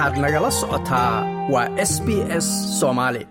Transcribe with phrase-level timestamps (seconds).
[0.00, 1.14] waxaad nagala socotaa
[1.52, 2.08] waa s b
[2.44, 2.46] s
[2.80, 3.22] soomaali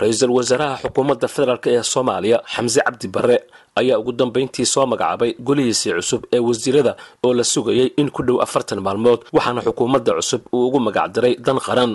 [0.00, 3.36] ra'iisul wasaaraha xukuumadda federaalk ee soomaaliya xamse cabdi barre
[3.80, 6.92] ayaa ugu dambayntii soo magacaabay golihiisii cusub ee wasiirada
[7.26, 11.58] oo la sugayay in ku dhow afartan maalmood waxaana xukuumadda cusub uu ugu magacdiray dan
[11.66, 11.92] qaran.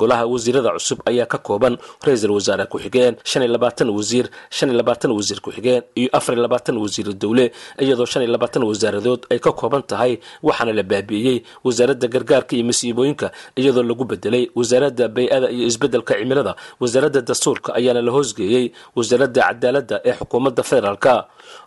[0.00, 1.74] Golaha wasiirada cusub ayaa ka kooban
[2.06, 6.42] ra'iisul wasaare ku-xigeen shan iyo labaatan wasiir shan iyo labaatan wasiir ku-xigeen iyo afar iyo
[6.46, 7.46] labaatan wasiir dowle
[7.84, 10.12] iyadoo shan iyo labaatan wasaaradood ay ka kooban tahay
[10.48, 13.26] waxaana la baabi'iyey wasaaradda gargaarka iyo masiibooyinka
[13.60, 16.52] iyadoo lagu bedelay wasaaradda bay-ada iyo isbeddelka cimilada.
[16.80, 18.64] Wasaaradda dastuurka ayaana la hoosgeeyey
[18.96, 20.62] wasaaradda cadaaladda ee xukuumadda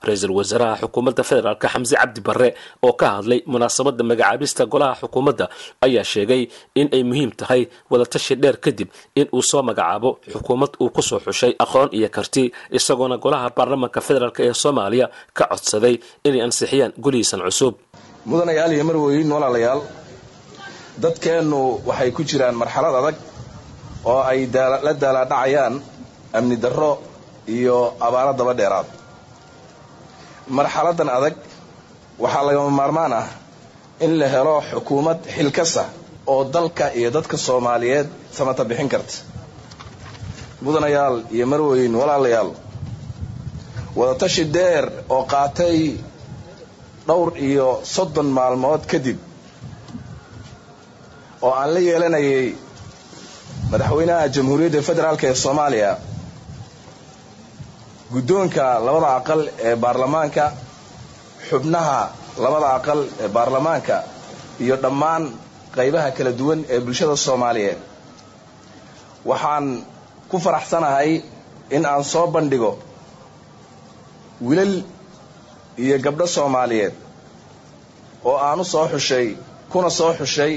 [0.07, 2.49] ra'iisul wasaaraha xukuumadda federaalk xamse cabdi barre
[2.88, 5.45] oo ka hadlay munaasabadda magacaabista golaha xukuumadda
[5.85, 6.41] ayaa sheegay
[6.80, 7.61] in ay muhiim tahay
[7.91, 8.89] wadatashi dheer kadib
[9.20, 12.44] in uu soo magacaabo xukuumad uu ku soo xushay aqoon iyo karti
[12.77, 15.95] isagoona golaha baarlamaanka federaalk ee soomaaliya ka codsaday
[16.27, 17.73] inay ansixiyaan golihiisan cusub.
[18.30, 19.81] Mudanayaal iyo marweyn walaalayaal
[21.03, 23.17] dadkeennu waxay ku jiraan marxalad adag
[24.11, 24.39] oo ay
[24.86, 25.73] la daalaadhacayaan
[26.38, 26.92] amni darro
[27.58, 27.77] iyo
[28.08, 28.88] abaaro daba dheeraad
[30.47, 31.36] marxaladan adag
[32.23, 33.27] waxaa lagama maarmaan ah
[34.05, 35.83] in la helo xukuumad xilkasa
[36.27, 39.16] oo dalka iyo dadka soomaaliyeed samata bixin karta.
[40.64, 42.52] Mudanayaal iyo marweyn walaalayaal
[43.95, 45.77] wadatashi dheer oo qaatay
[47.08, 49.17] dhowr iyo soddon maalmood kadib
[51.45, 52.45] oo aan la yeelanayay
[53.71, 55.91] madaxweynaha jamhuuriyadda federaalk ee soomaaliya
[58.14, 60.45] guddoonka labada aqal ee baarlamaanka
[61.50, 62.00] xubnaha
[62.44, 63.95] labada aqal ee baarlamaanka
[64.64, 65.23] iyo dhammaan
[65.75, 67.80] qaybaha kala duwan ee bulshada soomaaliyeed.
[69.30, 69.66] Waxaan
[70.30, 71.11] ku faraxsanahay
[71.75, 72.72] in aan soo bandhigo
[74.48, 74.73] wilal
[75.83, 76.94] iyo gabdho soomaaliyeed
[78.30, 79.27] oo aanu soo xushay
[79.72, 80.53] kuna soo xushay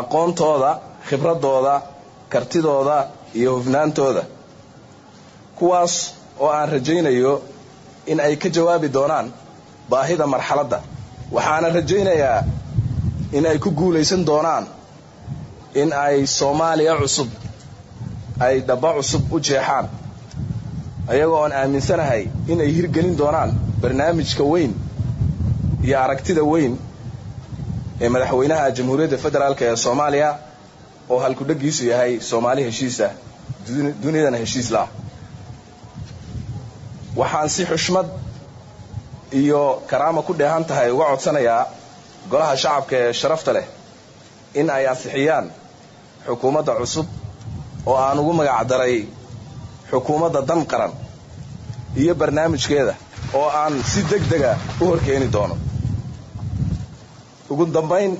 [0.00, 0.70] aqoontooda
[1.08, 1.74] khibraddooda
[2.32, 2.96] kartidooda
[3.38, 4.22] iyo hufnaantooda.
[5.58, 5.94] Kuwaas
[6.40, 7.32] oo aan rajaynayo
[8.06, 9.26] in ay ka jawaabi doonaan
[9.90, 10.78] baahida marxaladda.
[11.34, 12.44] Waxaana rajaynayaa
[13.36, 14.64] in ay ku guulaysan doonaan
[15.74, 17.28] in ay soomaaliya cusub
[18.46, 19.86] ay dhabba cusub u jeexaan.
[21.08, 23.50] Ayagoo aan aaminsanahay in ay hirgelin doonaan
[23.82, 24.72] barnaamijka weyn
[25.84, 26.74] iyo aragtida weyn
[28.00, 30.30] ee madaxweynaha jamhuuriyadda federaalk ee soomaaliya
[31.12, 33.10] oo halkudheggiisu yahay soomaali heshiisah
[34.02, 34.88] dunidana heshiis laah
[37.16, 38.06] waxaan si xushmad
[39.40, 41.62] iyo karaama ku dheehan tahay uga codsanayaa
[42.30, 43.66] golaha shacabka ee sharafta leh
[44.60, 45.46] in ay ansixiyaan
[46.26, 47.06] xukuumadda cusub
[47.86, 48.96] oo aan ugu magacdaray
[49.90, 50.92] xukuumadda dan qaran
[52.00, 52.94] iyo barnaamijkeeda
[53.38, 55.56] oo aan si deg dega u horkeeni doono.
[57.50, 58.12] Ugu dambayn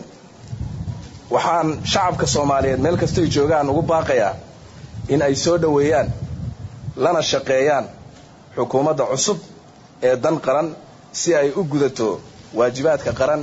[1.34, 4.34] waxaan shacabka soomaaliyeed meel kastoy joogaan ugu baaqayaa
[5.12, 6.08] in ay soo dhoweeyaan
[7.04, 7.84] lana shaqeeyaan
[8.56, 9.38] xukuumadda cusub
[10.06, 10.68] ee dan qaran
[11.20, 12.08] si ay u gudato
[12.58, 13.40] waajibaadka qaran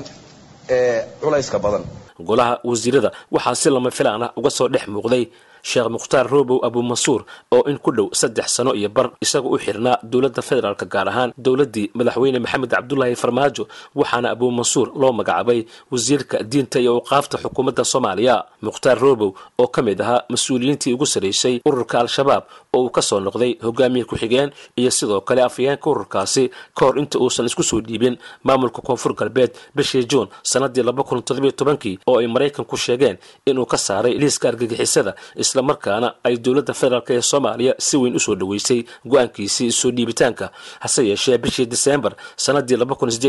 [0.70, 1.84] ee culayska badan.
[2.30, 5.24] Golaha wasiirada waxaa si lama filaan ah uga soo dhex muuqday
[5.64, 7.22] sheekh mukhtaar roobow abuumansuur
[7.56, 11.34] oo in ku dhow saddex sano iyo bar isaga u xirnaa dowladda federaalk gaar ahaan
[11.38, 18.36] dowladdii madaxweyne maxamed cabdulaahi farmaajo waxaana abuumansuur loo magacaabay wasiirka diinta iyo awqaafta xukuumadda soomaaliya.
[18.62, 23.20] Mukhtaar roobow oo ka mid ahaa mas'uuliyiintii ugu sarraysay ururka al-shabaab oo uu ka soo
[23.20, 28.18] noqday hogaamiye ku-xigeen iyo sidoo kale afayeenka ururkaasi ka hor inta uusan isku soo dhiibin
[28.44, 33.66] maamulka koonfur galbeed bishii juun sannaddii laba kun toddobiyo tobankii oo ay maraykanku sheegeen inuu
[33.66, 35.16] ka saaray liiska argagixisada
[35.52, 38.80] islamarkaana ay dowladda federaalk ee soomaaliya si weyn u soo dhoweysay
[39.12, 40.46] go'aankiisii soo dhiibitaanka.
[40.80, 42.14] Hase yeeshee bishii diseembar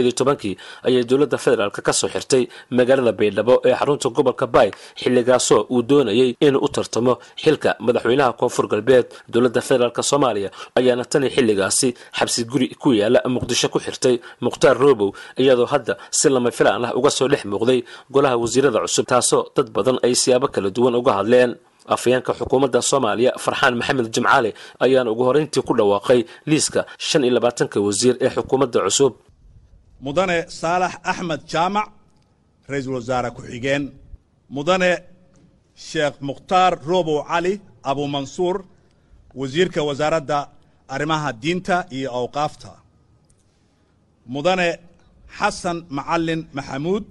[0.02, 0.56] iyo tobankii
[0.86, 6.34] ayay dowladda federaalk ka soo xirtay magaalada baydhabo ee xarunta gobolka baay xilligaasoo uu doonayay
[6.46, 9.06] inuu u tartamo xilka madaxweynaha koonfur galbeed.
[9.32, 15.10] Dowladda federaalk soomaaliya ayaana tani xilligaasi xabsi guri ku yaalla muqdisho ku xirtay mukhtaar roobow
[15.42, 17.80] iyadoo hadda si lama filaan ah uga soo dhex muuqday
[18.14, 21.50] golaha wasiirada cusub taasoo dad badan ay siyaabo kala duwan uga hadleen
[21.94, 24.50] afayeenka xukuumadda soomaaliya farxaan maxamed jimcaale
[24.84, 26.20] ayaana ugu horrayntii ku dhawaaqay
[26.50, 29.12] liiska shan iyo labaatanka wasiir ee xukuumadda cusub.
[30.06, 31.88] Mudane saalax axmed jaamac
[32.70, 33.82] ra'iisul wasaare ku-xigeen
[34.56, 34.90] mudane
[35.88, 37.52] sheekh mukhtaar roobow cali
[37.90, 38.56] abuumansuur
[39.40, 40.38] wasiirka wasaaradda
[40.94, 42.70] arrimaha diinta iyo awqaafta.
[44.34, 44.68] Mudane
[45.38, 47.06] xasan macalin maxamuud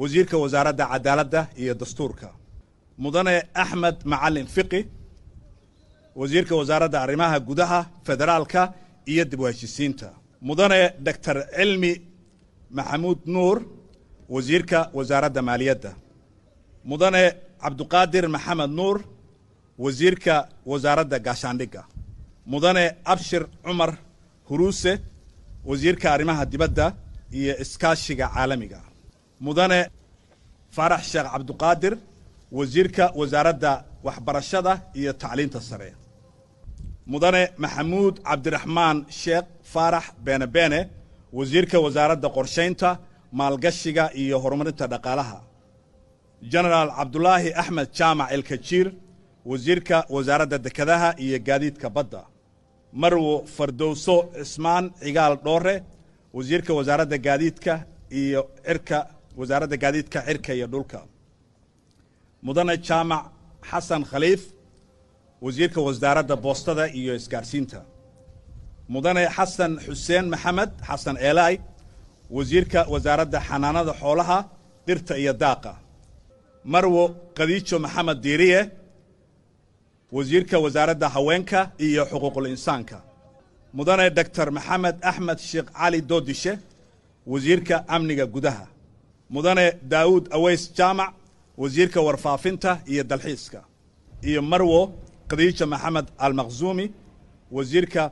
[0.00, 2.28] wasiirka wasaaradda cadaaladda iyo dastuurka
[3.02, 4.80] mudane axmed macalin fiqi
[6.20, 8.60] wasiirka wasaaradda arrimaha gudaha federaalka
[9.12, 10.08] iyo dib u heshisiinta
[10.48, 11.92] mudane doctor cilmi
[12.76, 13.56] maxamuud nuur
[14.34, 15.90] wasiirka wasaaradda maaliyadda.
[16.90, 17.22] Mudane
[17.62, 18.96] cabduqaadir maxamed nuur
[19.84, 20.34] wasiirka
[20.70, 21.82] wasaaradda gaashaandhigga.
[22.52, 23.90] Mudane abshir cumar
[24.48, 24.92] huruuse
[25.68, 26.86] wasiirka arrimaha dibadda
[27.38, 28.80] iyo iskaashiga caalamiga.
[29.46, 29.78] Mudane
[30.76, 31.94] faarax sheekh cabduqaadir
[32.58, 33.72] wasiirka wasaaradda
[34.06, 35.90] waxbarashada iyo tacliinta sare.
[37.12, 40.80] Mudane maxamuud cabdiraxmaan sheekh faarax beene beene
[41.38, 42.90] wasiirka wasaaradda qorshaynta
[43.38, 45.38] maalgashiga iyo horumarinta dhaqaalaha.
[46.52, 48.86] Genaraal cabdulaahi axmed jaamac elkajiir
[49.50, 52.22] wasiirka wasaaradda dekedaha iyo gaadiidka badda.
[53.02, 55.74] Marwo fardowso cismaan cigaal dhoore
[56.36, 57.74] wasiirka wasaaradda gaadiidka
[58.20, 58.98] iyo cirka
[59.40, 60.98] wasaaradda gaadiidka cirka iyo dhulka
[62.46, 63.24] mudane jaamac
[63.70, 64.42] xasan khaliif
[65.44, 67.80] wasiirka wasaaradda boostada iyo isgaarsiinta.
[68.94, 71.54] Mudane xasan xuseen maxamed xasan eelaay
[72.36, 74.38] wasiirka wasaaradda xanaanada xoolaha
[74.86, 75.72] dhirta iyo daaqa.
[76.72, 77.04] Marwo
[77.36, 78.60] khadiijo maxamed diiriye
[80.16, 82.98] wasiirka wasaaradda haweenka iyo xuquuqul insaanka.
[83.76, 86.52] Mudane doctor maxamed axmed sheekh cali doodishe
[87.32, 88.66] wasiirka amniga gudaha.
[89.34, 91.12] Mudane daawuud aweys jaamac
[91.58, 93.60] wasiirka warfaafinta iyo dalxiiska
[94.22, 94.80] iyo marwo
[95.28, 96.86] khadiija maxamed almaqsuumi
[97.56, 98.02] wasiirka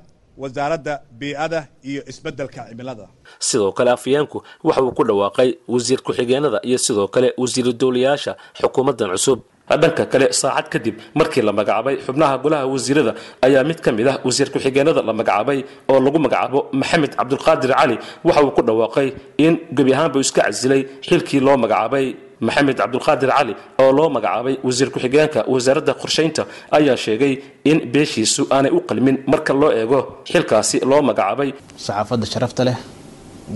[0.42, 1.60] wasaaradda bii'ada
[1.90, 3.06] iyo isbeddelka cimilada.
[3.38, 9.10] Sidoo kale afyeenku waxa uu ku dhawaaqay wasiir ku-xigeenada iyo sidoo kale wasiiru dowlayaasha xukuumaddan
[9.12, 9.40] cusub.
[9.82, 13.12] Dhanka kale saacad kadib markii la magacaabay xubnaha golaha wasiirada
[13.46, 15.58] ayaa mid ka mid ah wasiir ku-xigeenada la magacaabay
[15.90, 19.08] oo lagu magacaabo maxamed cabdulqaadir cali waxa uu ku dhawaaqay
[19.38, 22.06] in gebi ahaanba iska casilay xilkii loo magacaabay
[22.46, 23.52] maxamed cabdulqaadir cali
[23.82, 26.42] oo loo magacaabay wasiir ku-xigeenka wasaaradda qorshaynta
[26.78, 27.32] ayaa sheegay
[27.70, 29.98] in beeshiisu aanay u qalmin marka loo eego
[30.32, 31.48] xilkaasi loo magacaabay.
[31.84, 32.76] Saxaafadda sharafta leh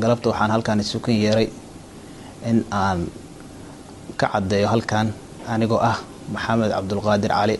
[0.02, 1.48] galabta waxaan halkaan isukan yeeray
[2.50, 2.98] in aan
[4.20, 5.06] ka caddeeyo halkan
[5.54, 5.96] anigoo ah
[6.34, 7.56] maxamed cabdulqaadir cali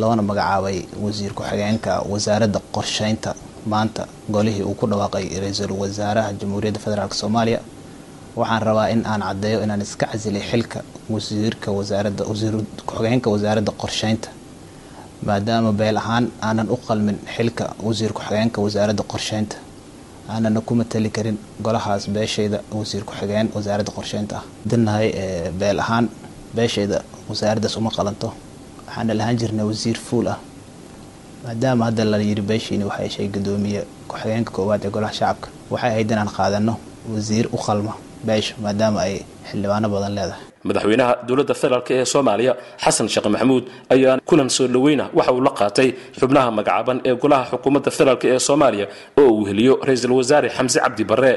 [0.00, 3.30] loona magacaabay wasiir ku-xigeenka wasaaradda qorshaynta
[3.72, 4.02] maanta
[4.34, 7.60] golihii uu ku dhawaaqay ra'iisul wasaaraha jamhuuriyadda federaalk soomaaliya
[8.36, 10.80] waxaan rabaa in aan caddeeyo inaan iska casilay xilka
[11.12, 12.24] wasiirka wasaaradda
[12.86, 14.28] ku-xigeenka wasaaradda qorshaynta.
[15.26, 19.56] Maadaama beel ahaan aanan u qalmin xilka wasiir ku-xigeenka wasaaradda qorshaynta
[20.28, 24.44] aanana ku matali karin golahaas beeshayda wasiir ku-xigeen wasaaradda qorshaynta ah.
[24.70, 25.08] Dinahay
[25.60, 26.06] beel ahaan
[26.56, 28.28] beeshayda wasaaraddaas uma qalanto.
[28.86, 30.38] Waxaana lahaan jirnay wasiir fuul ah.
[31.44, 36.10] Maadaama hadda la yiri beeshiini waxay heshay gudoomiye ku-xigeenka koowaad ee golaha shacabka waxay ahayd
[36.10, 36.74] inaan qaadano
[37.14, 37.92] wasiir u qalma
[38.26, 39.14] beesha maadaama ay
[39.50, 40.42] xildhibaano badan leedahay.
[40.68, 42.52] Madaxweynaha dowladda federaalk ee soomaaliya
[42.84, 43.64] xasan sheekh maxamuud
[43.94, 45.88] ayaa kulan soo dhoweyna waxa uu la qaatay
[46.20, 48.86] xubnaha magacaaban ee golaha xukuumadda federaalk ee soomaaliya
[49.20, 51.34] oo uu heliyo ra'iisul wasaare xamse cabdi barre.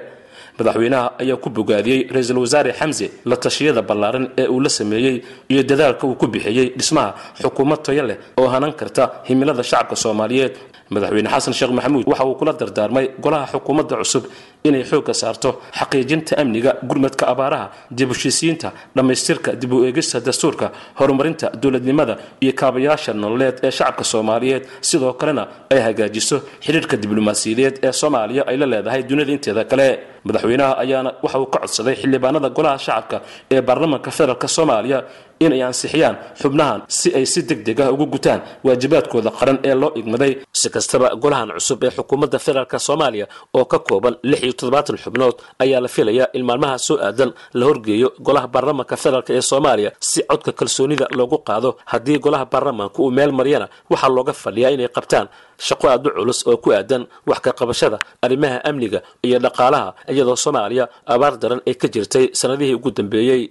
[0.60, 5.16] Madaxweynaha ayaa ku bogaadiyey ra'iisul wasaare xamse la tashiyada ballaaran ee uu la sameeyey
[5.52, 7.10] iyo dadaalka uu ku bixiyey dhismaha
[7.42, 10.54] xukuumad tayo leh oo hanan karta himilada shacabka soomaaliyeed
[10.94, 14.24] madaxweyne xasan sheekh maxamuud waxa uu kula dardaarmay golaha xukuumadda cusub
[14.68, 15.50] inay xoogga saarto
[15.80, 17.68] xaqiijinta amniga gurmadka abaaraha
[17.98, 24.64] dib heshiisiinta dhammaystirka dib u eegista dastuurka horumarinta dowladnimada iyo kaabayaasha nololeed ee shacabka soomaaliyeed.
[24.90, 25.44] Sidoo kalena
[25.74, 29.88] ay hagaajiso xidhiirka diblomaasiyadeed ee soomaaliya ay la leedahay dunida inteeda kale
[30.28, 33.18] madaxweynaha ayaana waxa uu ka codsaday xildhibaanada golaha shacabka
[33.54, 35.00] ee baarlamaanka federaalk soomaaliya
[35.46, 39.92] inay ansixiyaan xubnahan si ay si deg deg ah ugu gutaan waajibaadkooda qaran ee loo
[40.00, 40.34] igmaday.
[40.60, 43.26] Si kastaba golahan cusub ee xukuumadda federaalk soomaaliya
[43.58, 47.64] oo ka kooban lix iyo toddobaatan xubnood ayaa la filayaa in maalmaha soo aadan la
[47.70, 51.70] horgeeyo golaha baarlamaanka federaalk ee soomaaliya si codka kalsoonida loogu qaado.
[51.92, 55.28] Haddii golaha baarlamaanka uu meel maryana waxaa looga fadhiyaa inay qabtaan
[55.68, 60.36] shaqo aad u culus oo ku aadan wax ka qabashada arrimaha amniga iyo dhaqaalaha iyadoo
[60.46, 63.44] soomaaliya abaar daran ay ka jirtay sannadihii ugu dambeeyey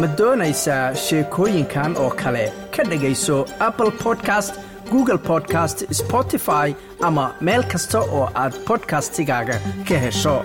[0.00, 2.44] ma doonaysaa sheekooyinkan oo kale?
[2.76, 3.36] Ka dhegayso
[3.68, 4.54] apple podcast
[4.90, 6.68] google podcast spotify
[7.08, 9.56] ama meel kasta oo aad bodkastigaaga
[9.88, 10.36] ka hesho